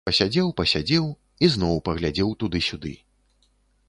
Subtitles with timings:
[0.09, 1.03] Пасядзеў, пасядзеў,
[1.47, 2.93] ізноў паглядзеў туды-сюды.